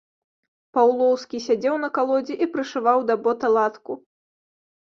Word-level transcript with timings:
Паўлоўскі 0.77 1.41
сядзеў 1.49 1.75
на 1.85 1.91
калодзе 1.99 2.39
і 2.47 2.49
прышываў 2.55 3.07
да 3.13 3.21
бота 3.29 3.55
латку. 3.61 4.01